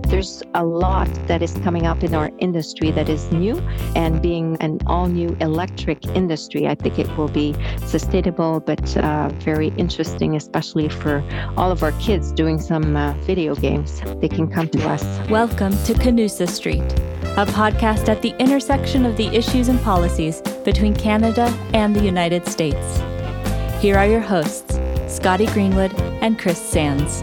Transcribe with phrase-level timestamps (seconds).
[0.00, 3.58] There's a lot that is coming up in our industry that is new,
[3.96, 7.56] and being an all new electric industry, I think it will be
[7.86, 11.24] sustainable but uh, very interesting, especially for
[11.56, 14.00] all of our kids doing some uh, video games.
[14.20, 15.02] They can come to us.
[15.30, 16.82] Welcome to Canusa Street,
[17.36, 22.46] a podcast at the intersection of the issues and policies between Canada and the United
[22.46, 23.00] States.
[23.80, 24.78] Here are your hosts,
[25.08, 27.22] Scotty Greenwood and Chris Sands.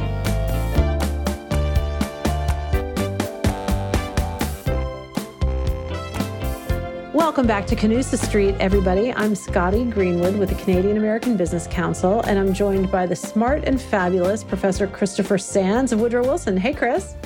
[7.43, 9.11] Welcome back to Canusa Street, everybody.
[9.11, 13.65] I'm Scotty Greenwood with the Canadian American Business Council, and I'm joined by the smart
[13.65, 16.55] and fabulous Professor Christopher Sands of Woodrow Wilson.
[16.55, 17.17] Hey, Chris.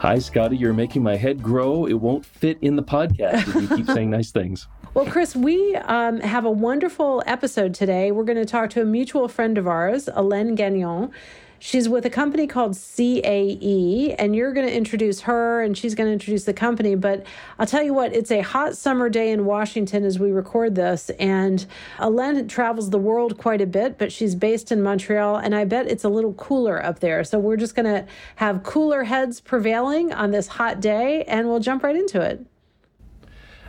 [0.00, 0.56] Hi, Scotty.
[0.56, 1.84] You're making my head grow.
[1.84, 4.68] It won't fit in the podcast if you keep saying nice things.
[4.94, 8.12] Well, Chris, we um, have a wonderful episode today.
[8.12, 11.10] We're going to talk to a mutual friend of ours, Hélène Gagnon.
[11.58, 16.08] She's with a company called CAE, and you're going to introduce her and she's going
[16.08, 16.94] to introduce the company.
[16.94, 17.26] But
[17.58, 21.10] I'll tell you what, it's a hot summer day in Washington as we record this.
[21.18, 21.64] And
[21.98, 25.86] Hélène travels the world quite a bit, but she's based in Montreal, and I bet
[25.86, 27.24] it's a little cooler up there.
[27.24, 31.60] So we're just going to have cooler heads prevailing on this hot day, and we'll
[31.60, 32.44] jump right into it.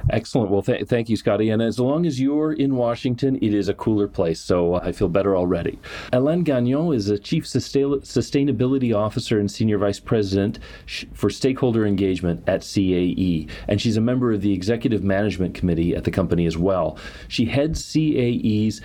[0.09, 0.49] Excellent.
[0.49, 1.49] Well, th- thank you, Scotty.
[1.49, 5.09] And as long as you're in Washington, it is a cooler place, so I feel
[5.09, 5.79] better already.
[6.13, 11.85] Hélène Gagnon is a Chief Sustain- Sustainability Officer and Senior Vice President sh- for Stakeholder
[11.85, 16.45] Engagement at CAE, and she's a member of the Executive Management Committee at the company
[16.45, 16.97] as well.
[17.27, 18.81] She heads CAE's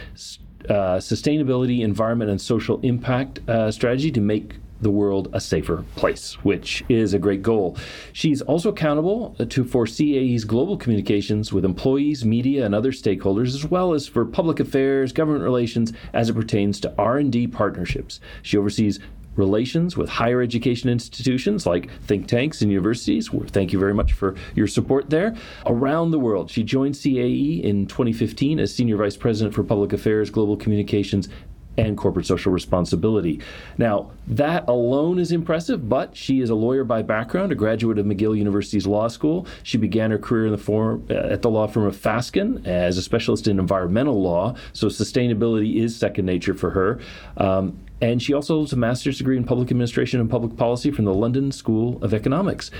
[0.69, 6.35] uh, sustainability, environment, and social impact uh, strategy to make the world a safer place,
[6.45, 7.79] which is a great goal.
[8.13, 13.65] She's also accountable to for CAE's global communications with employees, media, and other stakeholders, as
[13.65, 18.21] well as for public affairs, government relations, as it pertains to R&D partnerships.
[18.43, 18.99] She oversees
[19.35, 23.31] relations with higher education institutions like think tanks and universities.
[23.47, 25.35] Thank you very much for your support there.
[25.65, 30.29] Around the world, she joined CAE in 2015 as Senior Vice President for Public Affairs,
[30.29, 31.31] Global Communications,
[31.77, 33.41] and corporate social responsibility.
[33.79, 38.07] Now, that alone is impressive, but she is a lawyer by background, a graduate of
[38.07, 39.47] McGill University's law school.
[39.63, 42.99] She began her career in the form, uh, at the law firm of Fasken as
[42.99, 47.01] a specialist in environmental law, so sustainability is second nature for her.
[47.37, 51.05] Um, and she also holds a master's degree in public administration and public policy from
[51.05, 52.71] the London School of Economics.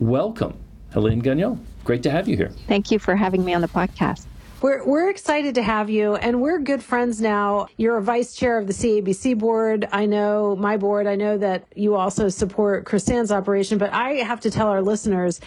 [0.00, 0.58] Welcome,
[0.92, 1.64] Hélène Gagnon.
[1.84, 2.50] Great to have you here.
[2.66, 4.26] Thank you for having me on the podcast.
[4.64, 7.66] We're, we're excited to have you, and we're good friends now.
[7.76, 9.86] You're a vice chair of the CABC board.
[9.92, 11.06] I know my board.
[11.06, 14.80] I know that you also support Chris Sands' operation, but I have to tell our
[14.80, 15.38] listeners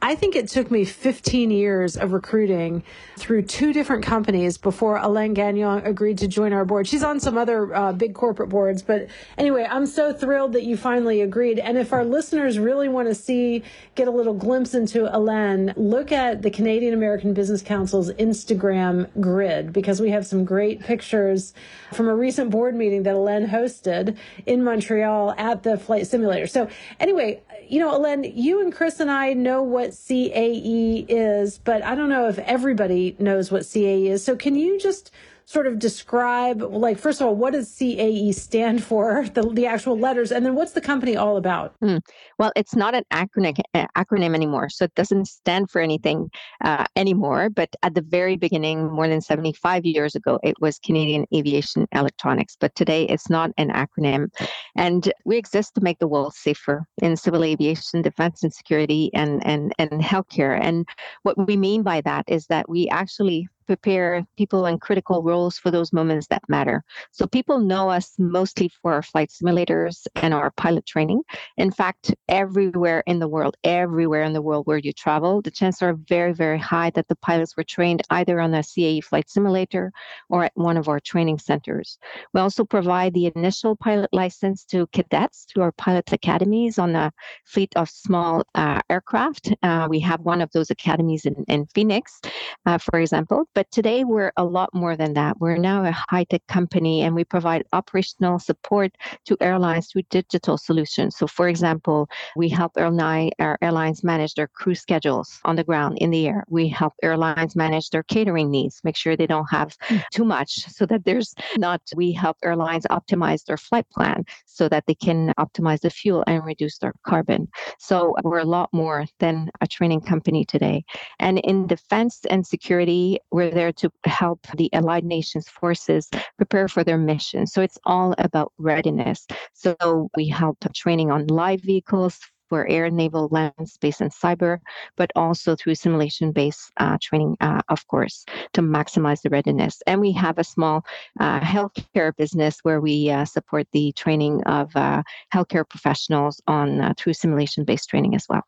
[0.00, 2.84] I think it took me 15 years of recruiting
[3.16, 6.86] through two different companies before Hélène Gagnon agreed to join our board.
[6.86, 10.76] She's on some other uh, big corporate boards, but anyway, I'm so thrilled that you
[10.76, 11.58] finally agreed.
[11.58, 13.64] And if our listeners really want to see,
[13.96, 19.72] get a little glimpse into Hélène, look at the Canadian American Business Council's Instagram grid
[19.72, 21.54] because we have some great pictures
[21.92, 24.16] from a recent board meeting that Hélène hosted
[24.46, 26.46] in Montreal at the flight simulator.
[26.46, 26.68] So
[27.00, 31.94] anyway, you know, Hélène, you and Chris and I know what CAE is, but I
[31.94, 34.24] don't know if everybody knows what CAE is.
[34.24, 35.10] So can you just
[35.48, 39.98] sort of describe, like, first of all, what does CAE stand for, the, the actual
[39.98, 41.72] letters, and then what's the company all about?
[41.80, 42.02] Mm.
[42.38, 46.30] Well, it's not an acronym, uh, acronym anymore, so it doesn't stand for anything
[46.62, 47.48] uh, anymore.
[47.48, 52.54] But at the very beginning, more than 75 years ago, it was Canadian Aviation Electronics.
[52.60, 54.28] But today, it's not an acronym.
[54.76, 59.44] And we exist to make the world safer in civil aviation, defense and security, and,
[59.46, 60.60] and, and healthcare.
[60.60, 60.86] And
[61.22, 65.70] what we mean by that is that we actually prepare people in critical roles for
[65.70, 66.82] those moments that matter.
[67.12, 71.20] So people know us mostly for our flight simulators and our pilot training.
[71.58, 75.82] In fact, everywhere in the world, everywhere in the world where you travel, the chances
[75.82, 79.92] are very, very high that the pilots were trained either on a CAE flight simulator
[80.30, 81.98] or at one of our training centers.
[82.32, 87.12] We also provide the initial pilot license to cadets through our pilot academies on a
[87.44, 89.52] fleet of small uh, aircraft.
[89.62, 92.20] Uh, we have one of those academies in, in Phoenix,
[92.64, 93.44] uh, for example.
[93.58, 95.40] But today we're a lot more than that.
[95.40, 98.92] We're now a high tech company and we provide operational support
[99.24, 101.16] to airlines through digital solutions.
[101.16, 105.98] So, for example, we help airline, our airlines manage their crew schedules on the ground,
[105.98, 106.44] in the air.
[106.48, 109.96] We help airlines manage their catering needs, make sure they don't have hmm.
[110.12, 114.84] too much so that there's not, we help airlines optimize their flight plan so that
[114.86, 117.48] they can optimize the fuel and reduce their carbon.
[117.80, 120.84] So, we're a lot more than a training company today.
[121.18, 126.84] And in defense and security, we're there to help the Allied Nations forces prepare for
[126.84, 127.46] their mission.
[127.46, 129.26] So it's all about readiness.
[129.52, 132.18] So we help training on live vehicles,
[132.48, 134.58] for air, naval, land, space, and cyber,
[134.96, 138.24] but also through simulation based uh, training, uh, of course,
[138.54, 139.82] to maximize the readiness.
[139.86, 140.84] And we have a small
[141.20, 145.02] uh, healthcare business where we uh, support the training of uh,
[145.32, 148.42] healthcare professionals on uh, through simulation based training as well.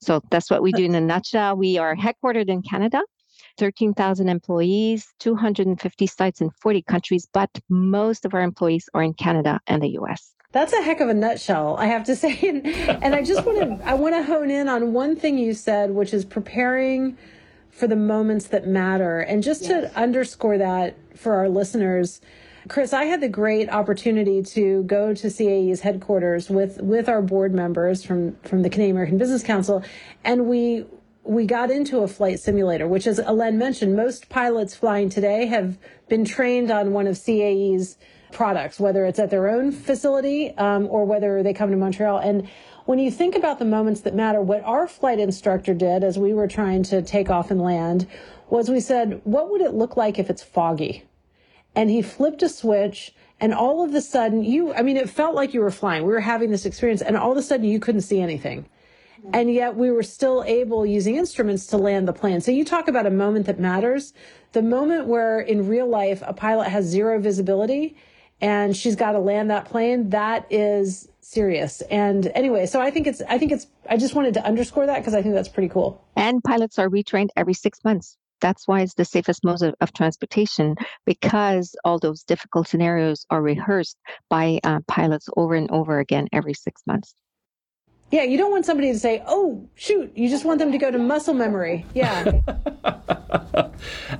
[0.00, 1.56] So that's what we do in a nutshell.
[1.56, 3.02] We are headquartered in Canada.
[3.58, 9.60] 13,000 employees, 250 sites in 40 countries, but most of our employees are in Canada
[9.66, 10.34] and the US.
[10.52, 12.38] That's a heck of a nutshell, I have to say.
[12.42, 15.54] And, and I just want to I want to hone in on one thing you
[15.54, 17.16] said, which is preparing
[17.70, 19.20] for the moments that matter.
[19.20, 19.90] And just yes.
[19.90, 22.20] to underscore that for our listeners,
[22.68, 27.52] Chris, I had the great opportunity to go to CAE's headquarters with with our board
[27.54, 29.82] members from from the Canadian American Business Council,
[30.22, 30.84] and we
[31.24, 35.78] we got into a flight simulator, which, as Hélène mentioned, most pilots flying today have
[36.08, 37.96] been trained on one of CAE's
[38.32, 42.18] products, whether it's at their own facility um, or whether they come to Montreal.
[42.18, 42.48] And
[42.86, 46.34] when you think about the moments that matter, what our flight instructor did as we
[46.34, 48.08] were trying to take off and land
[48.50, 51.04] was we said, What would it look like if it's foggy?
[51.74, 55.34] And he flipped a switch, and all of a sudden, you, I mean, it felt
[55.34, 56.04] like you were flying.
[56.04, 58.66] We were having this experience, and all of a sudden, you couldn't see anything.
[59.32, 62.40] And yet, we were still able, using instruments, to land the plane.
[62.40, 64.12] So, you talk about a moment that matters.
[64.52, 67.96] The moment where in real life a pilot has zero visibility
[68.42, 71.80] and she's got to land that plane, that is serious.
[71.82, 74.98] And anyway, so I think it's, I think it's, I just wanted to underscore that
[74.98, 76.04] because I think that's pretty cool.
[76.16, 78.16] And pilots are retrained every six months.
[78.40, 80.74] That's why it's the safest mode of, of transportation
[81.06, 83.96] because all those difficult scenarios are rehearsed
[84.28, 87.14] by uh, pilots over and over again every six months.
[88.12, 90.90] Yeah, you don't want somebody to say, "Oh, shoot!" You just want them to go
[90.90, 91.86] to muscle memory.
[91.94, 92.24] Yeah.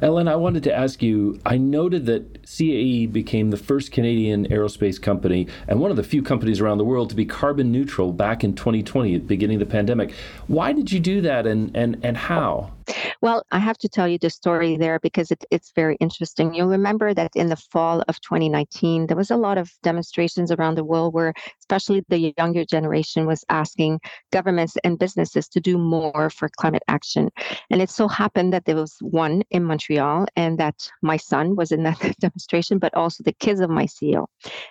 [0.01, 1.39] Hélène, I wanted to ask you.
[1.45, 6.23] I noted that CAE became the first Canadian aerospace company and one of the few
[6.23, 9.69] companies around the world to be carbon neutral back in 2020, at the beginning of
[9.69, 10.13] the pandemic.
[10.47, 12.73] Why did you do that, and and and how?
[13.21, 16.55] Well, I have to tell you the story there because it, it's very interesting.
[16.55, 20.77] You'll remember that in the fall of 2019, there was a lot of demonstrations around
[20.77, 24.01] the world where, especially the younger generation, was asking
[24.33, 27.31] governments and businesses to do more for climate action.
[27.71, 31.73] And it so happened that there was one in Montreal, and that my son was
[31.73, 34.27] in that demonstration, but also the kids of my CEO.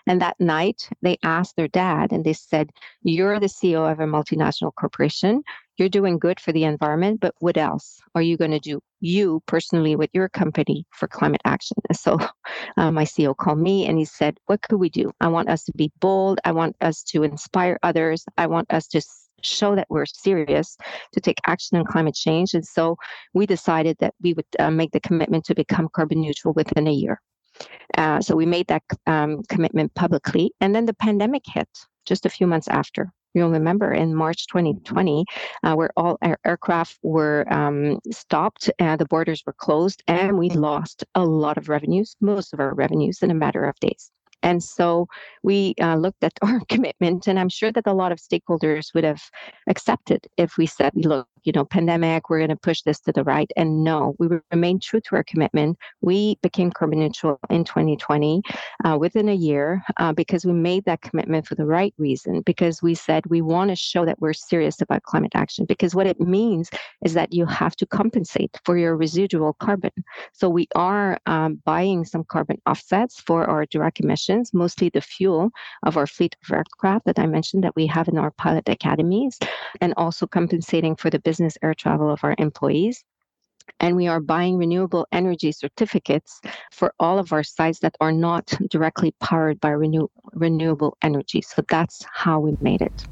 [0.07, 2.71] And that night, they asked their dad, and they said,
[3.03, 5.43] You're the CEO of a multinational corporation
[5.81, 9.41] you're doing good for the environment, but what else are you going to do, you
[9.47, 11.75] personally, with your company for climate action?
[11.93, 12.19] So
[12.77, 15.11] uh, my CEO called me and he said, What could we do?
[15.19, 16.39] I want us to be bold.
[16.45, 18.23] I want us to inspire others.
[18.37, 19.01] I want us to
[19.41, 20.77] show that we're serious
[21.13, 22.53] to take action on climate change.
[22.53, 22.95] And so
[23.33, 26.91] we decided that we would uh, make the commitment to become carbon neutral within a
[26.91, 27.19] year.
[27.97, 30.51] Uh, so we made that um, commitment publicly.
[30.61, 31.67] And then the pandemic hit
[32.05, 33.11] just a few months after.
[33.33, 35.25] You'll remember in March 2020,
[35.63, 40.49] uh, where all air- aircraft were um, stopped, uh, the borders were closed, and we
[40.49, 44.11] lost a lot of revenues, most of our revenues, in a matter of days.
[44.43, 45.07] And so
[45.43, 49.03] we uh, looked at our commitment, and I'm sure that a lot of stakeholders would
[49.03, 49.21] have
[49.67, 53.23] accepted if we said, look, you know, pandemic, we're going to push this to the
[53.23, 53.51] right.
[53.55, 55.77] And no, we remain true to our commitment.
[56.01, 58.41] We became carbon neutral in 2020
[58.83, 62.81] uh, within a year uh, because we made that commitment for the right reason, because
[62.81, 65.65] we said we want to show that we're serious about climate action.
[65.65, 66.69] Because what it means
[67.03, 69.91] is that you have to compensate for your residual carbon.
[70.33, 75.49] So we are um, buying some carbon offsets for our direct emissions, mostly the fuel
[75.83, 79.39] of our fleet of aircraft that I mentioned that we have in our pilot academies,
[79.79, 83.03] and also compensating for the business air travel of our employees.
[83.79, 88.45] And we are buying renewable energy certificates for all of our sites that are not
[88.69, 91.41] directly powered by renew- renewable energy.
[91.41, 93.03] So that's how we made it.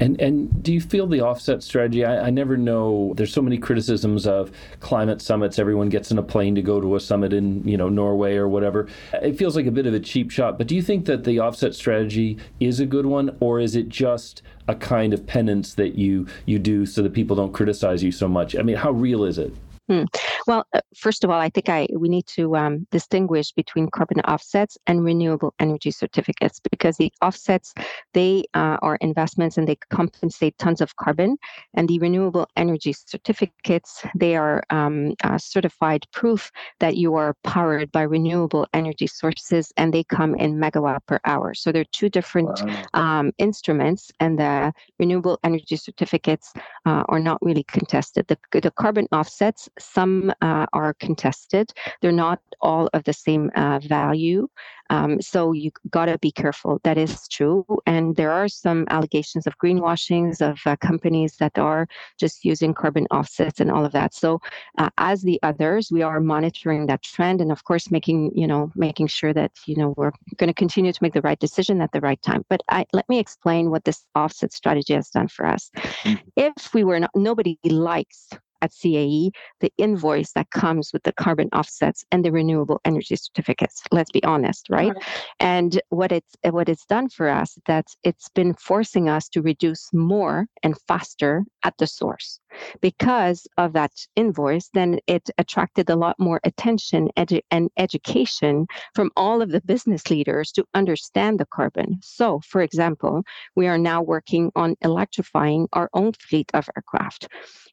[0.00, 2.04] And and do you feel the offset strategy?
[2.04, 3.14] I, I, never know.
[3.16, 5.58] There's so many criticisms of climate summits.
[5.58, 8.48] Everyone gets in a plane to go to a summit in you know Norway or
[8.48, 8.88] whatever.
[9.14, 10.58] It feels like a bit of a cheap shot.
[10.58, 13.88] But do you think that the offset strategy is a good one, or is it
[13.88, 18.12] just a kind of penance that you you do so that people don't criticize you
[18.12, 18.56] so much?
[18.56, 19.54] I mean, how real is it?
[19.88, 20.02] Hmm.
[20.48, 24.20] Well, uh, first of all, I think I we need to um, distinguish between carbon
[24.22, 27.72] offsets and renewable energy certificates because the offsets
[28.12, 31.36] they uh, are investments and they compensate tons of carbon,
[31.74, 36.50] and the renewable energy certificates they are um, uh, certified proof
[36.80, 41.54] that you are powered by renewable energy sources, and they come in megawatt per hour.
[41.54, 42.84] So they're two different wow.
[42.94, 46.52] um, instruments, and the renewable energy certificates
[46.86, 48.26] uh, are not really contested.
[48.26, 51.72] The, the carbon offsets some uh, are contested.
[52.00, 54.48] They're not all of the same uh, value.
[54.90, 56.80] Um, so you got to be careful.
[56.84, 57.66] That is true.
[57.86, 61.88] And there are some allegations of greenwashings of uh, companies that are
[62.20, 64.14] just using carbon offsets and all of that.
[64.14, 64.40] So
[64.78, 68.70] uh, as the others, we are monitoring that trend and of course making, you know,
[68.76, 71.92] making sure that, you know, we're going to continue to make the right decision at
[71.92, 72.44] the right time.
[72.48, 75.70] But I, let me explain what this offset strategy has done for us.
[75.76, 76.28] Mm-hmm.
[76.36, 78.28] If we were not, nobody likes
[78.62, 83.82] at CAE the invoice that comes with the carbon offsets and the renewable energy certificates.
[83.90, 84.94] Let's be honest, right?
[84.94, 85.04] right.
[85.40, 89.92] And what it's what it's done for us that it's been forcing us to reduce
[89.92, 92.40] more and faster at the source.
[92.80, 99.10] Because of that invoice, then it attracted a lot more attention edu- and education from
[99.16, 101.98] all of the business leaders to understand the carbon.
[102.02, 103.22] So, for example,
[103.54, 107.28] we are now working on electrifying our own fleet of aircraft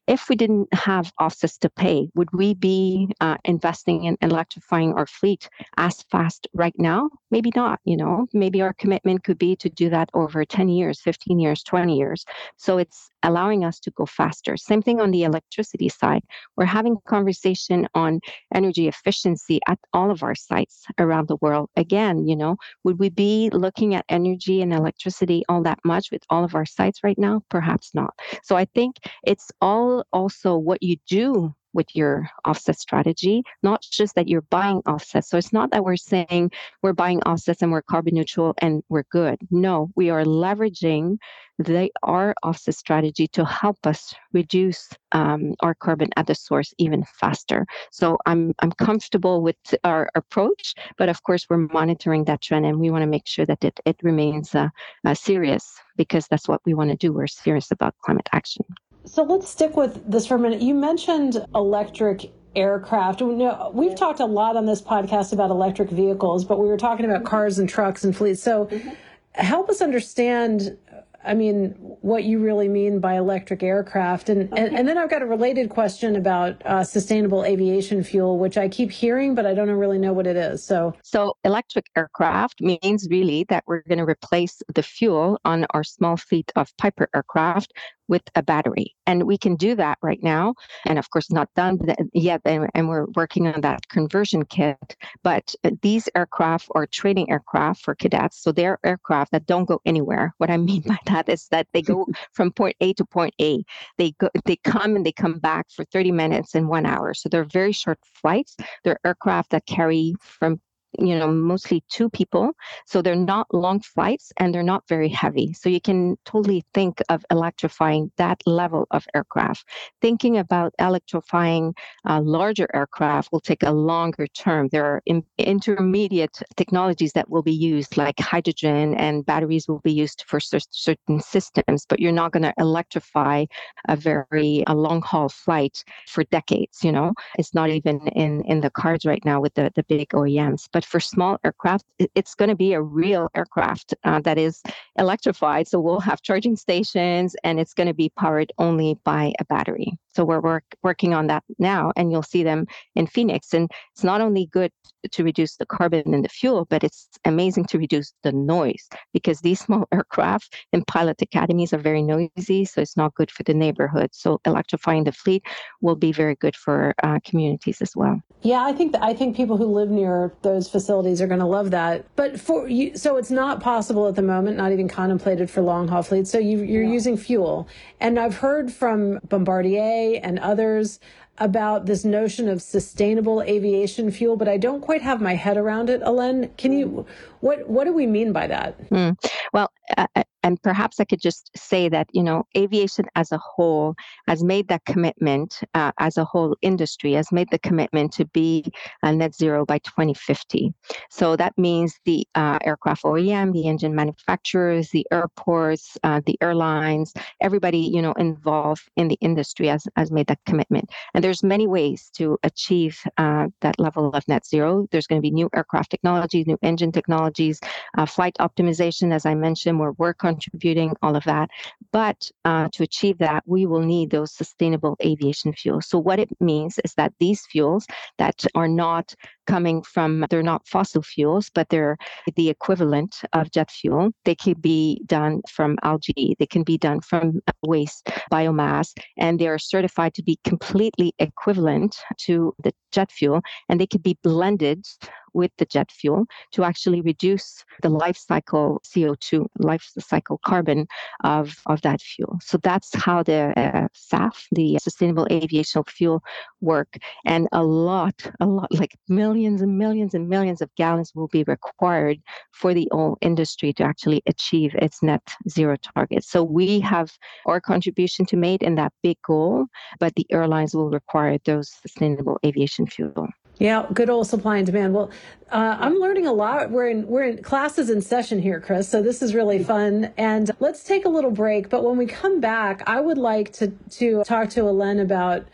[0.06, 5.06] if we didn't have offsets to pay, would we be uh, investing in electrifying our
[5.06, 7.08] fleet as fast right now?
[7.30, 7.80] Maybe not.
[7.84, 11.62] You know, maybe our commitment could be to do that over 10 years, 15 years,
[11.62, 12.24] 20 years.
[12.56, 14.56] So it's allowing us to go faster.
[14.56, 16.22] Same thing on the electricity side.
[16.56, 18.20] We're having conversation on
[18.54, 21.70] energy efficiency at all of our sites around the world.
[21.76, 26.22] Again, you know, would we be looking at energy and electricity all that much with
[26.30, 27.42] all of our sites right now?
[27.48, 28.14] Perhaps not.
[28.42, 34.14] So I think it's all also what you do with your offset strategy, not just
[34.14, 35.28] that you're buying offsets.
[35.28, 36.52] So it's not that we're saying
[36.82, 39.38] we're buying offsets and we're carbon neutral and we're good.
[39.50, 41.18] No, we are leveraging
[41.58, 47.04] the our offset strategy to help us reduce um, our carbon at the source even
[47.20, 47.66] faster.
[47.92, 52.80] So I'm I'm comfortable with our approach, but of course we're monitoring that trend and
[52.80, 54.68] we want to make sure that it it remains uh,
[55.06, 57.12] uh, serious because that's what we want to do.
[57.12, 58.64] We're serious about climate action.
[59.06, 60.62] So let's stick with this for a minute.
[60.62, 63.20] You mentioned electric aircraft.
[63.20, 67.24] We've talked a lot on this podcast about electric vehicles, but we were talking about
[67.24, 68.42] cars and trucks and fleets.
[68.42, 68.90] So mm-hmm.
[69.34, 70.78] help us understand
[71.24, 74.28] I mean, what you really mean by electric aircraft.
[74.28, 74.62] And, okay.
[74.62, 78.68] and, and, then I've got a related question about uh, sustainable aviation fuel, which I
[78.68, 80.62] keep hearing, but I don't really know what it is.
[80.62, 85.82] So, so electric aircraft means really that we're going to replace the fuel on our
[85.82, 87.72] small fleet of Piper aircraft
[88.08, 88.94] with a battery.
[89.06, 90.54] And we can do that right now.
[90.86, 91.78] And of course, not done
[92.12, 92.40] yet.
[92.44, 94.96] And, and we're working on that conversion kit.
[95.22, 98.42] But uh, these aircraft are training aircraft for cadets.
[98.42, 100.34] So they're aircraft that don't go anywhere.
[100.38, 103.62] What I mean by that is that they go from point A to point A.
[103.98, 107.14] They go, they come and they come back for 30 minutes and one hour.
[107.14, 108.56] So they're very short flights.
[108.82, 110.60] They're aircraft that carry from
[110.98, 112.52] you know, mostly two people.
[112.86, 115.52] So they're not long flights and they're not very heavy.
[115.52, 119.68] So you can totally think of electrifying that level of aircraft.
[120.00, 121.74] Thinking about electrifying
[122.08, 124.68] uh, larger aircraft will take a longer term.
[124.68, 129.92] There are in- intermediate technologies that will be used, like hydrogen and batteries will be
[129.92, 133.44] used for cer- certain systems, but you're not going to electrify
[133.88, 136.82] a very a long haul flight for decades.
[136.82, 140.08] You know, it's not even in, in the cards right now with the, the big
[140.10, 140.68] OEMs.
[140.72, 144.62] But but for small aircraft, it's going to be a real aircraft uh, that is
[144.96, 145.68] electrified.
[145.68, 149.98] So we'll have charging stations and it's going to be powered only by a battery.
[150.14, 153.52] So we're work, working on that now, and you'll see them in Phoenix.
[153.52, 154.70] And it's not only good
[155.10, 159.40] to reduce the carbon in the fuel, but it's amazing to reduce the noise because
[159.40, 162.64] these small aircraft in pilot academies are very noisy.
[162.64, 164.10] So it's not good for the neighborhood.
[164.12, 165.44] So electrifying the fleet
[165.80, 168.20] will be very good for uh, communities as well.
[168.42, 171.70] Yeah, I think I think people who live near those facilities are going to love
[171.70, 172.04] that.
[172.16, 175.86] But for you, so it's not possible at the moment, not even contemplated for long
[175.86, 176.32] haul fleets.
[176.32, 176.98] So you, you're yeah.
[176.98, 177.68] using fuel,
[178.00, 180.98] and I've heard from Bombardier and others
[181.38, 185.90] about this notion of sustainable aviation fuel, but I don't quite have my head around
[185.90, 186.02] it.
[186.02, 187.06] Hélène, can you?
[187.38, 188.90] What what do we mean by that?
[188.90, 189.16] Mm.
[189.52, 190.06] Well, uh,
[190.44, 193.94] and perhaps I could just say that, you know, aviation as a whole
[194.28, 198.64] has made that commitment, uh, as a whole industry has made the commitment to be
[199.02, 200.72] net zero by 2050.
[201.10, 207.14] So that means the uh, aircraft OEM, the engine manufacturers, the airports, uh, the airlines,
[207.40, 210.90] everybody, you know, involved in the industry has, has made that commitment.
[211.14, 214.86] And there's many ways to achieve uh, that level of net zero.
[214.90, 217.60] There's going to be new aircraft technologies, new engine technologies,
[217.96, 219.92] uh, flight optimization, as I mentioned, we're
[220.38, 221.50] contributing all of that.
[221.92, 225.88] But uh, to achieve that, we will need those sustainable aviation fuels.
[225.88, 227.86] So, what it means is that these fuels
[228.18, 229.14] that are not
[229.46, 231.96] coming from, they're not fossil fuels, but they're
[232.36, 234.10] the equivalent of jet fuel.
[234.24, 239.48] They can be done from algae, they can be done from waste, biomass, and they
[239.48, 244.86] are certified to be completely equivalent to the jet fuel, and they can be blended
[245.34, 250.86] with the jet fuel to actually reduce the life cycle CO2, life cycle carbon
[251.22, 252.38] of, of that fuel.
[252.42, 256.22] So that's how the uh, SAF, the Sustainable Aviation Fuel,
[256.60, 256.96] work.
[257.24, 261.44] And a lot, a lot, like millions and millions and millions of gallons will be
[261.44, 262.18] required
[262.52, 266.24] for the oil industry to actually achieve its net zero target.
[266.24, 267.10] So we have
[267.46, 269.66] our contribution to make in that big goal,
[269.98, 273.28] but the airlines will require those sustainable aviation fuel.
[273.58, 274.94] Yeah, good old supply and demand.
[274.94, 275.10] Well,
[275.50, 276.70] uh, I'm learning a lot.
[276.70, 278.88] We're in we're in classes in session here, Chris.
[278.88, 280.12] So this is really fun.
[280.16, 281.68] And let's take a little break.
[281.70, 285.44] But when we come back, I would like to to talk to Hélène about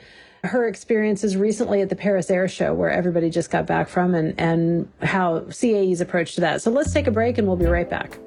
[0.45, 4.35] her experiences recently at the Paris Air Show, where everybody just got back from, and
[4.41, 6.63] and how CAE's approach to that.
[6.63, 8.19] So let's take a break, and we'll be right back.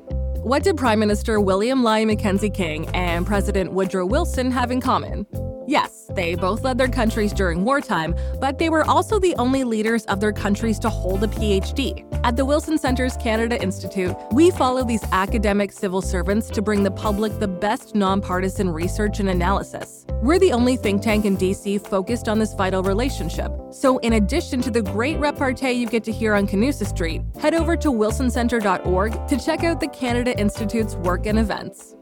[0.44, 5.26] What did Prime Minister William Lyon Mackenzie King and President Woodrow Wilson have in common?
[5.66, 10.04] Yes, they both led their countries during wartime, but they were also the only leaders
[10.06, 12.06] of their countries to hold a PhD.
[12.26, 16.92] At the Wilson Center's Canada Institute, we follow these academic civil servants to bring the
[16.92, 20.06] public the best nonpartisan research and analysis.
[20.22, 23.52] We're the only think tank in DC focused on this vital relationship.
[23.72, 27.54] So, in addition to the great repartee you get to hear on Canusa Street, head
[27.54, 31.96] over to wilsoncenter.org to check out the Canada Institute's work and events.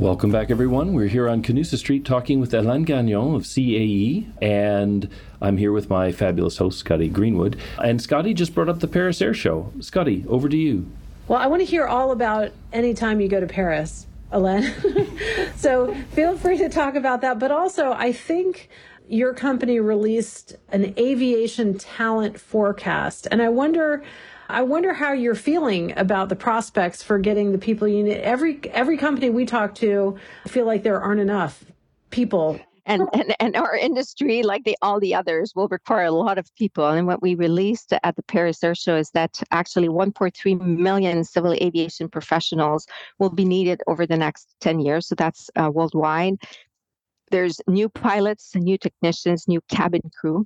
[0.00, 0.94] Welcome back, everyone.
[0.94, 5.06] We're here on Canusa Street talking with Hélène Gagnon of CAE, and
[5.42, 7.60] I'm here with my fabulous host, Scotty Greenwood.
[7.76, 9.70] And Scotty just brought up the Paris Air Show.
[9.80, 10.90] Scotty, over to you.
[11.28, 15.54] Well, I want to hear all about any time you go to Paris, Hélène.
[15.56, 17.38] so feel free to talk about that.
[17.38, 18.70] But also, I think
[19.06, 24.02] your company released an aviation talent forecast, and I wonder
[24.50, 28.18] I wonder how you're feeling about the prospects for getting the people you need.
[28.18, 30.16] Every every company we talk to
[30.46, 31.64] feel like there aren't enough
[32.10, 36.38] people and, and and our industry, like the all the others, will require a lot
[36.38, 36.88] of people.
[36.88, 41.52] And what we released at the Paris Air Show is that actually 1.3 million civil
[41.52, 42.86] aviation professionals
[43.18, 45.06] will be needed over the next 10 years.
[45.06, 46.36] So that's uh, worldwide.
[47.30, 50.44] There's new pilots, new technicians, new cabin crew.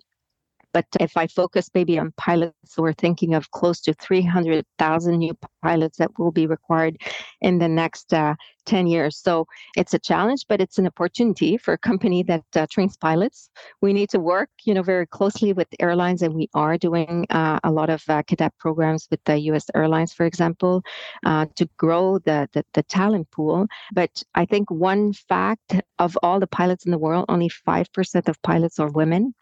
[0.75, 5.99] But if I focus maybe on pilots, we're thinking of close to 300,000 new pilots
[5.99, 6.97] that will be required
[7.41, 8.35] in the next uh,
[8.67, 9.17] 10 years.
[9.17, 13.51] So it's a challenge, but it's an opportunity for a company that uh, trains pilots.
[13.83, 17.61] We need to work, you know, very closely with airlines, and we are doing uh,
[17.63, 19.67] a lot of uh, cadet programs with the U.S.
[19.77, 20.83] airlines, for example,
[21.25, 23.67] uh, to grow the, the the talent pool.
[23.93, 28.29] But I think one fact of all the pilots in the world, only five percent
[28.29, 29.35] of pilots are women.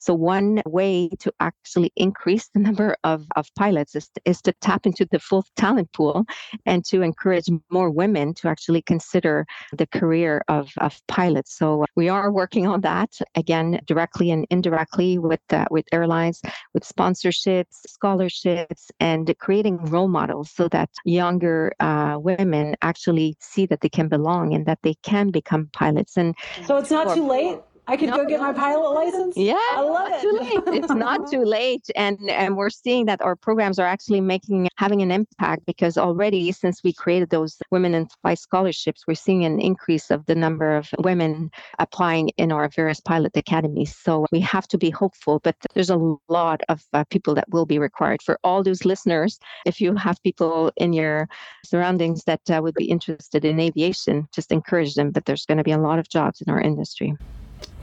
[0.00, 4.86] So one way to actually increase the number of, of pilots is, is to tap
[4.86, 6.24] into the full talent pool
[6.64, 11.56] and to encourage more women to actually consider the career of, of pilots.
[11.56, 16.40] So we are working on that again, directly and indirectly with uh, with airlines,
[16.74, 23.80] with sponsorships, scholarships, and creating role models so that younger uh, women actually see that
[23.80, 26.16] they can belong and that they can become pilots.
[26.16, 27.58] And so it's not too late.
[27.88, 29.36] I could no, go get my pilot license.
[29.36, 30.20] Yeah, I love it.
[30.20, 30.82] Too late.
[30.82, 35.02] it's not too late, and and we're seeing that our programs are actually making having
[35.02, 39.60] an impact because already since we created those women in flight scholarships, we're seeing an
[39.60, 43.94] increase of the number of women applying in our various pilot academies.
[43.96, 47.66] So we have to be hopeful, but there's a lot of uh, people that will
[47.66, 49.38] be required for all those listeners.
[49.64, 51.28] If you have people in your
[51.64, 55.12] surroundings that uh, would be interested in aviation, just encourage them.
[55.12, 57.14] But there's going to be a lot of jobs in our industry.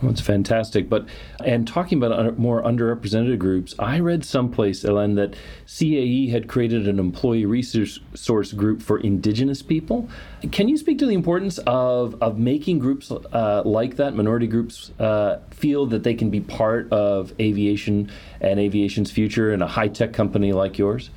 [0.03, 0.89] Well, it's fantastic.
[0.89, 1.05] But
[1.45, 6.99] and talking about more underrepresented groups, I read someplace, Hélène, that CAE had created an
[6.99, 10.09] employee resource group for Indigenous people.
[10.51, 14.91] Can you speak to the importance of of making groups uh, like that, minority groups,
[14.99, 19.87] uh, feel that they can be part of aviation and aviation's future in a high
[19.87, 21.11] tech company like yours?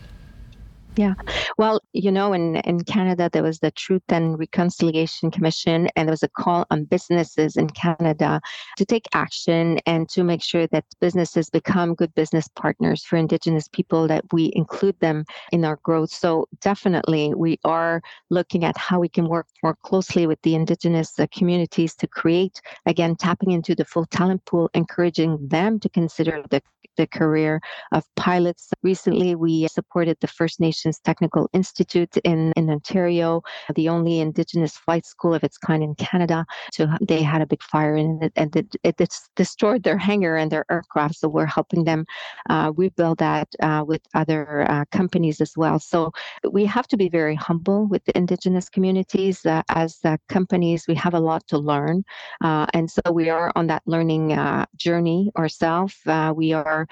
[0.96, 1.12] Yeah.
[1.58, 6.12] Well, you know, in, in Canada, there was the Truth and Reconciliation Commission, and there
[6.12, 8.40] was a call on businesses in Canada
[8.78, 13.68] to take action and to make sure that businesses become good business partners for Indigenous
[13.68, 16.10] people, that we include them in our growth.
[16.10, 21.18] So, definitely, we are looking at how we can work more closely with the Indigenous
[21.18, 26.42] uh, communities to create, again, tapping into the full talent pool, encouraging them to consider
[26.48, 26.62] the,
[26.96, 27.60] the career
[27.92, 28.70] of pilots.
[28.82, 33.42] Recently, we supported the First Nation Aviation's Technical Institute in, in Ontario,
[33.74, 36.46] the only Indigenous flight school of its kind in Canada.
[36.72, 40.36] So they had a big fire in it and it, it, it destroyed their hangar
[40.36, 41.16] and their aircraft.
[41.16, 42.04] So we're helping them
[42.48, 45.78] uh, rebuild that uh, with other uh, companies as well.
[45.78, 46.12] So
[46.50, 49.44] we have to be very humble with the Indigenous communities.
[49.44, 52.04] Uh, as companies, we have a lot to learn.
[52.42, 55.96] Uh, and so we are on that learning uh, journey ourselves.
[56.34, 56.86] we are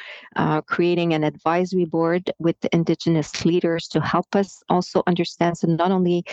[0.66, 5.58] creating an advisory board with Indigenous leaders to help us also understand.
[5.58, 6.24] So not only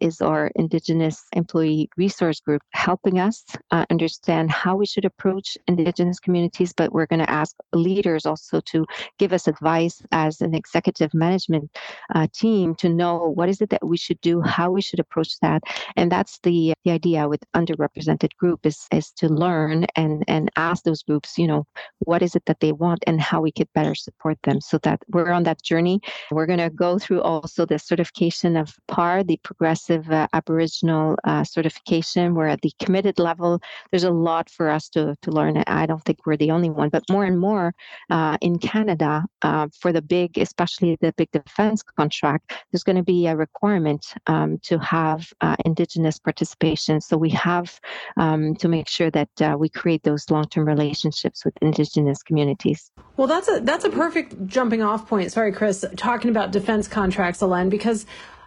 [0.00, 3.44] is our Indigenous employee resource group helping us
[3.90, 8.86] understand how we should approach Indigenous communities, but we're going to ask leaders also to
[9.18, 11.70] give us advice as an executive management
[12.14, 15.38] uh, team to know what is it that we should do, how we should approach
[15.40, 15.62] that.
[15.96, 20.84] And that's the, the idea with underrepresented group is, is to learn and, and ask
[20.84, 21.66] those groups, you know,
[22.00, 25.00] what is it that they want and how we could better support them so that
[25.08, 26.00] we're on that journey.
[26.30, 31.44] We're going to go through also the certification of PAR, the Progressive uh, Aboriginal uh,
[31.44, 32.34] certification.
[32.34, 33.60] We're at the committed level.
[33.90, 35.62] There's a lot for us to, to learn.
[35.66, 37.74] I don't think we're the only one, but more and more
[38.10, 43.02] uh, in Canada, uh, for the big, especially the big defense contract, there's going to
[43.02, 47.00] be a requirement um, to have uh, Indigenous participation.
[47.00, 47.80] So we have
[48.16, 49.28] um, to make sure that
[49.58, 52.90] we create those long-term relationships with Indigenous communities.
[53.16, 55.32] Well, that's a that's a perfect jumping off point.
[55.32, 58.06] Sorry, Chris, talking about defense contracts, Hélène, because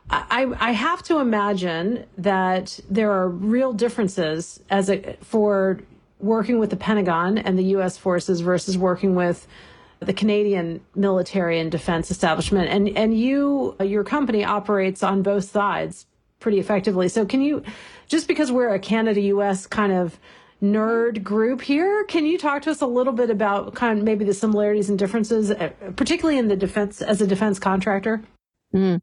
[0.09, 5.79] I, I have to imagine that there are real differences as a, for
[6.19, 7.97] working with the Pentagon and the U.S.
[7.97, 9.47] forces versus working with
[9.99, 12.69] the Canadian military and defense establishment.
[12.69, 16.07] And and you, your company operates on both sides
[16.39, 17.07] pretty effectively.
[17.07, 17.63] So can you,
[18.07, 19.67] just because we're a Canada-U.S.
[19.67, 20.19] kind of
[20.61, 24.25] nerd group here, can you talk to us a little bit about kind of maybe
[24.25, 28.21] the similarities and differences, uh, particularly in the defense as a defense contractor?
[28.73, 28.99] Mm.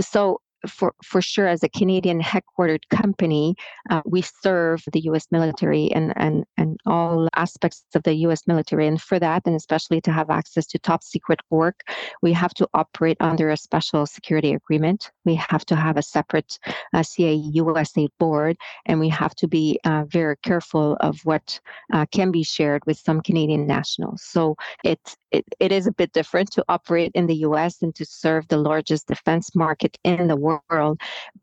[0.00, 3.54] So for, for sure, as a Canadian headquartered company,
[3.90, 5.26] uh, we serve the U.S.
[5.30, 8.46] military and, and, and all aspects of the U.S.
[8.46, 8.86] military.
[8.86, 11.80] And for that, and especially to have access to top secret work,
[12.22, 15.10] we have to operate under a special security agreement.
[15.24, 16.58] We have to have a separate
[16.92, 21.60] uh, CAE USA board, and we have to be uh, very careful of what
[21.92, 24.22] uh, can be shared with some Canadian nationals.
[24.22, 25.00] So it,
[25.30, 28.56] it, it is a bit different to operate in the US and to serve the
[28.56, 30.53] largest defense market in the world.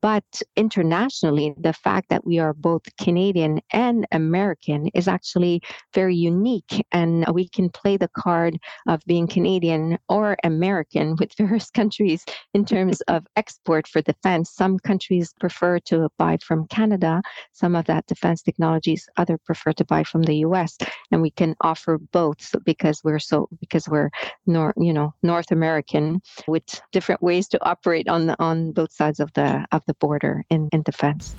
[0.01, 0.23] But
[0.55, 5.61] internationally, the fact that we are both Canadian and American is actually
[5.93, 6.85] very unique.
[6.91, 12.65] And we can play the card of being Canadian or American with various countries in
[12.65, 14.51] terms of export for defense.
[14.51, 17.21] Some countries prefer to buy from Canada,
[17.51, 20.77] some of that defense technologies, other prefer to buy from the US.
[21.11, 24.09] And we can offer both because we're so because because we're
[24.45, 29.19] nor you know North American with different ways to operate on the, on both sides
[29.19, 31.35] of the of the border in, in defense.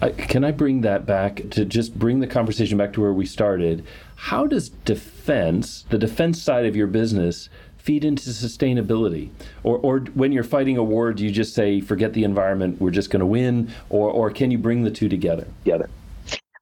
[0.00, 3.26] I, can I bring that back to just bring the conversation back to where we
[3.26, 3.84] started?
[4.16, 9.30] How does defense, the defense side of your business, feed into sustainability?
[9.62, 12.90] Or, or when you're fighting a war, do you just say, forget the environment, we're
[12.90, 13.70] just going to win?
[13.88, 15.46] Or, or can you bring the two together?
[15.64, 15.88] Together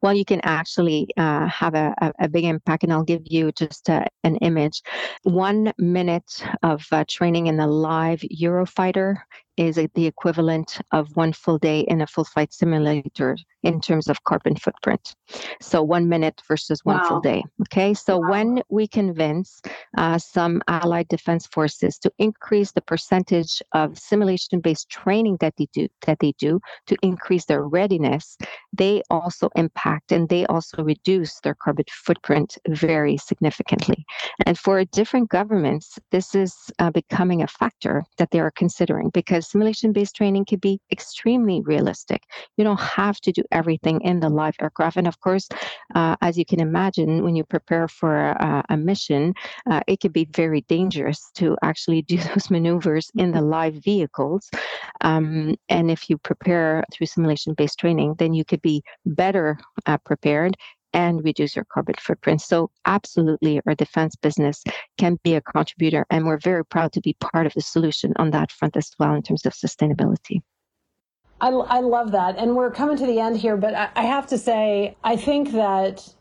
[0.02, 2.82] well, you can actually uh, have a, a, a, big impact.
[2.82, 4.82] And I'll give you just uh, an image.
[5.22, 9.18] One minute of uh, training in the live Eurofighter
[9.56, 14.24] is the equivalent of one full day in a full flight simulator in terms of
[14.24, 15.14] carbon footprint.
[15.60, 17.08] So one minute versus one wow.
[17.08, 17.44] full day.
[17.62, 17.94] Okay.
[17.94, 18.30] So wow.
[18.30, 19.60] when we convince
[19.96, 25.68] uh, some allied defense forces to increase the percentage of simulation based training that they
[25.72, 28.36] do that they do to increase their readiness,
[28.72, 34.04] they also impact and they also reduce their carbon footprint very significantly.
[34.46, 39.41] And for different governments, this is uh, becoming a factor that they are considering because
[39.42, 42.22] simulation based training can be extremely realistic.
[42.56, 44.96] You don't have to do everything in the live aircraft.
[44.96, 45.48] And of course,
[45.94, 49.34] uh, as you can imagine, when you prepare for a, a mission,
[49.70, 54.48] uh, it can be very dangerous to actually do those maneuvers in the live vehicles.
[55.00, 59.98] Um, and if you prepare through simulation based training, then you could be better uh,
[59.98, 60.56] prepared
[60.92, 62.40] and reduce your carbon footprint.
[62.42, 64.62] So, absolutely, our defense business
[64.98, 68.30] can be a contributor, and we're very proud to be part of the solution on
[68.30, 70.40] that front as well in terms of sustainability.
[71.40, 72.38] I, I love that.
[72.38, 75.52] And we're coming to the end here, but I, I have to say, I think
[75.52, 76.14] that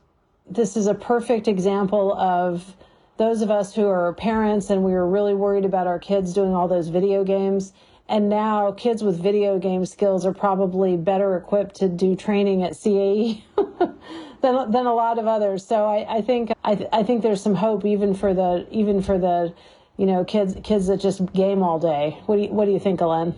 [0.49, 2.75] this is a perfect example of
[3.17, 6.55] those of us who are parents and we were really worried about our kids doing
[6.55, 7.71] all those video games.
[8.09, 12.73] And now kids with video game skills are probably better equipped to do training at
[12.73, 13.43] CAE
[14.41, 15.65] than, than a lot of others.
[15.65, 19.01] So I, I think I, th- I think there's some hope even for the even
[19.01, 19.53] for the
[19.97, 22.17] you know, kids kids that just game all day.
[22.25, 23.35] What do you, what do you think, Elaine?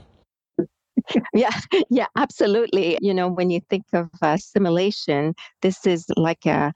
[1.34, 1.50] yeah
[1.90, 6.72] yeah absolutely you know when you think of uh, simulation this is like a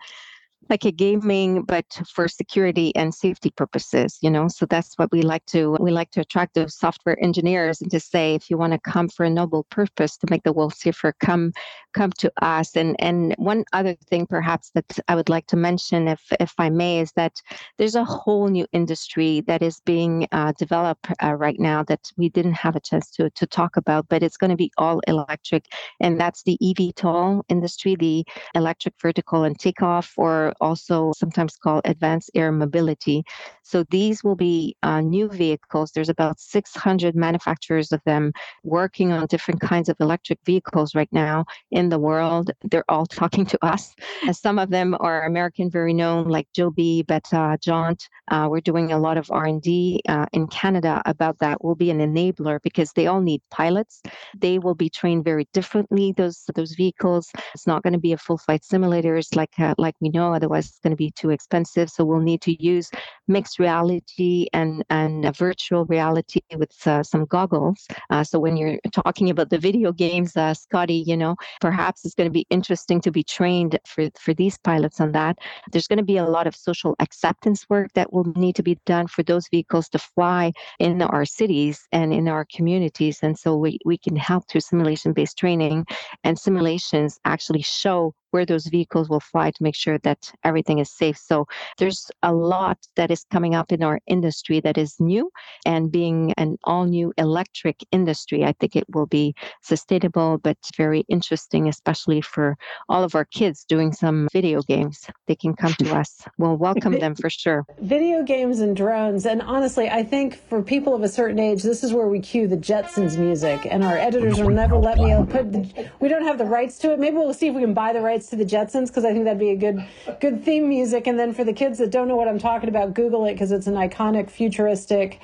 [0.69, 4.47] like a gaming but for security and safety purposes you know?
[4.47, 7.99] So that's what we like to we like to attract those software engineers and to
[7.99, 11.13] say if you want to come for a noble purpose to make the world safer
[11.19, 11.53] come
[11.93, 12.75] come to us.
[12.75, 16.69] And and one other thing perhaps that i would like to mention if if i
[16.69, 17.34] may is that
[17.77, 22.30] there's a whole new industry that is being uh, developed uh, right now that we
[22.30, 25.65] didn't have a chance to to talk about but it's going to be all electric.
[25.99, 28.25] And that's the eVTOL industry the
[28.56, 33.24] electric vertical and takeoff or also sometimes called advanced air mobility.
[33.63, 35.91] So these will be uh, new vehicles.
[35.91, 38.32] There's about 600 manufacturers of them
[38.63, 42.52] working on different kinds of electric vehicles right now in the world.
[42.63, 43.96] They're all talking to us.
[44.26, 48.08] And Some of them are American, very known, like Joby, Beta, Jaunt.
[48.30, 51.63] Uh, we're doing a lot of R&D uh, in Canada about that.
[51.63, 54.02] We'll be an enabler because they all need pilots.
[54.38, 56.13] They will be trained very differently.
[56.15, 57.30] Those those vehicles.
[57.54, 60.38] It's not going to be a full flight simulators like uh, like we know.
[60.47, 61.89] Otherwise, it's going to be too expensive.
[61.89, 62.89] So we'll need to use
[63.27, 67.86] mixed reality and and virtual reality with uh, some goggles.
[68.10, 72.15] Uh, so when you're talking about the video games, uh, Scotty, you know, perhaps it's
[72.15, 75.38] going to be interesting to be trained for for these pilots on that.
[75.71, 78.79] There's going to be a lot of social acceptance work that will need to be
[78.86, 83.19] done for those vehicles to fly in our cities and in our communities.
[83.21, 85.86] And so we, we can help through simulation based training
[86.23, 90.92] and simulations actually show where those vehicles will fly to make sure that everything is
[90.92, 91.18] safe.
[91.18, 91.46] So
[91.78, 95.30] there's a lot that is coming up in our industry that is new
[95.66, 101.06] and being an all new electric industry, I think it will be sustainable, but very
[101.10, 102.58] interesting, especially for
[102.90, 105.06] all of our kids doing some video games.
[105.28, 106.24] They can come to us.
[106.38, 107.66] We'll welcome them for sure.
[107.82, 109.26] Video games and drones.
[109.26, 112.48] And honestly, I think for people of a certain age, this is where we cue
[112.48, 113.68] the Jetsons music.
[113.70, 116.94] And our editors will never let me put the, we don't have the rights to
[116.94, 117.00] it.
[117.00, 119.13] Maybe we'll see if we can buy the rights rights to the Jetsons because I
[119.13, 119.86] think that'd be a good
[120.19, 121.06] good theme music.
[121.06, 123.51] And then for the kids that don't know what I'm talking about, Google it because
[123.51, 125.19] it's an iconic futuristic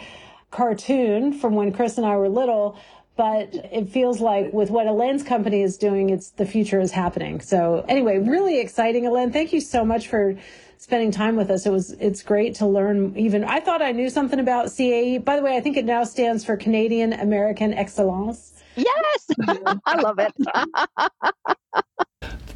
[0.51, 2.77] cartoon from when Chris and I were little.
[3.15, 7.41] But it feels like with what Elaine's company is doing, it's the future is happening.
[7.41, 9.31] So anyway, really exciting, Elaine.
[9.31, 10.35] Thank you so much for
[10.77, 11.65] spending time with us.
[11.65, 15.25] It was it's great to learn even I thought I knew something about CAE.
[15.25, 18.53] By the way, I think it now stands for Canadian American Excellence.
[18.75, 19.27] Yes.
[19.85, 20.33] I love it.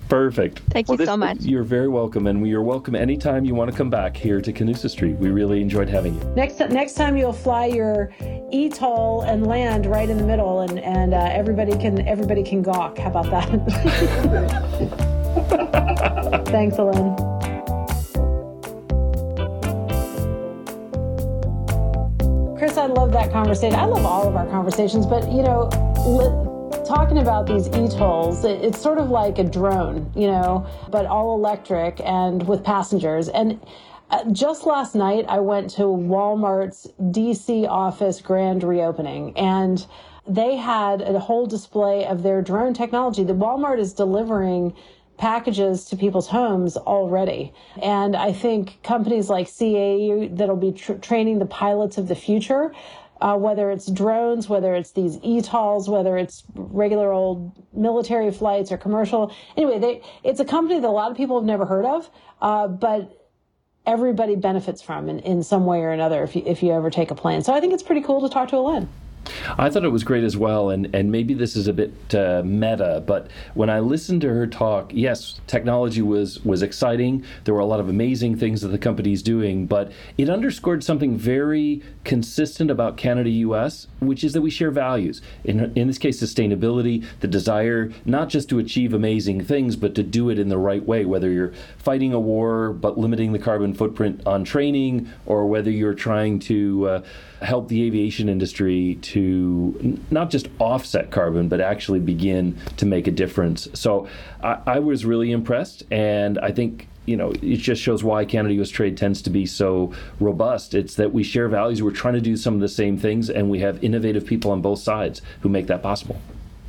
[0.10, 0.60] Perfect.
[0.70, 1.39] Thank you well, this, so much.
[1.41, 4.89] You're very welcome, and you're welcome anytime you want to come back here to Canusa
[4.89, 5.17] Street.
[5.17, 6.24] We really enjoyed having you.
[6.36, 8.13] Next, next time you'll fly your
[8.54, 12.98] ETOL and land right in the middle, and and uh, everybody can everybody can gawk.
[12.98, 13.48] How about that?
[16.48, 17.15] Thanks, Elaine.
[22.58, 23.78] Chris, I love that conversation.
[23.78, 25.70] I love all of our conversations, but you know,
[26.06, 26.47] li-
[26.88, 32.00] talking about these ETOLs, it's sort of like a drone, you know, but all electric
[32.00, 33.28] and with passengers.
[33.28, 33.60] And
[34.10, 39.86] uh, just last night, I went to Walmart's DC office grand reopening, and
[40.26, 43.26] they had a whole display of their drone technology.
[43.26, 44.73] The Walmart is delivering
[45.17, 47.52] packages to people's homes already.
[47.82, 52.71] And I think companies like CAE that'll be tr- training the pilots of the future
[53.21, 58.77] uh, whether it's drones, whether it's these ETOLs, whether it's regular old military flights or
[58.77, 59.34] commercial.
[59.56, 62.10] Anyway, they, it's a company that a lot of people have never heard of,
[62.41, 63.27] uh, but
[63.86, 67.10] everybody benefits from in, in some way or another if you, if you ever take
[67.10, 67.41] a plane.
[67.41, 68.89] So I think it's pretty cool to talk to Elaine.
[69.58, 72.42] I thought it was great as well, and, and maybe this is a bit uh,
[72.46, 77.24] meta, but when I listened to her talk, yes, technology was was exciting.
[77.44, 81.18] There were a lot of amazing things that the company's doing, but it underscored something
[81.18, 85.22] very consistent about Canada US, which is that we share values.
[85.44, 90.04] In in this case, sustainability, the desire not just to achieve amazing things, but to
[90.04, 91.06] do it in the right way.
[91.06, 95.94] Whether you're fighting a war but limiting the carbon footprint on training, or whether you're
[95.94, 97.02] trying to uh,
[97.41, 103.12] help the aviation industry to not just offset carbon, but actually begin to make a
[103.12, 103.67] difference.
[103.73, 104.08] So
[104.43, 108.54] I, I was really impressed, and I think you know, it just shows why Canada
[108.62, 110.73] US trade tends to be so robust.
[110.73, 113.50] It's that we share values, we're trying to do some of the same things, and
[113.50, 116.19] we have innovative people on both sides who make that possible.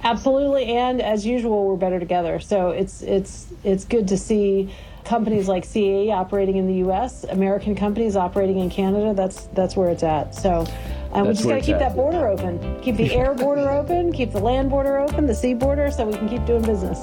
[0.05, 2.39] Absolutely, and as usual, we're better together.
[2.39, 4.73] So it's it's it's good to see
[5.09, 9.15] companies like CAE operating in the U.S., American companies operating in Canada.
[9.15, 10.35] That's that's where it's at.
[10.35, 10.67] So.
[11.11, 11.79] And we just got to keep at.
[11.79, 15.55] that border open, keep the air border open, keep the land border open, the sea
[15.55, 16.99] border, so we can keep doing business.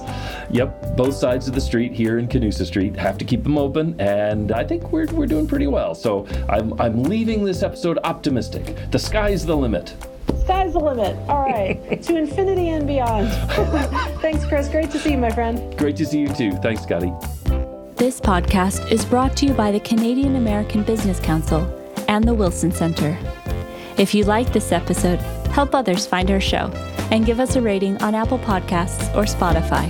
[0.51, 3.99] Yep, both sides of the street here in Canusa Street have to keep them open,
[3.99, 5.95] and I think we're, we're doing pretty well.
[5.95, 8.91] So I'm, I'm leaving this episode optimistic.
[8.91, 9.95] The sky's the limit.
[10.43, 11.17] Sky's the limit.
[11.27, 13.31] All right, to infinity and beyond.
[14.21, 14.69] Thanks, Chris.
[14.69, 15.75] Great to see you, my friend.
[15.79, 16.51] Great to see you too.
[16.57, 17.11] Thanks, Scotty.
[18.05, 21.61] This podcast is brought to you by the Canadian American Business Council
[22.07, 23.17] and the Wilson Center.
[23.97, 25.17] If you like this episode,
[25.49, 26.69] help others find our show
[27.09, 29.89] and give us a rating on Apple Podcasts or Spotify.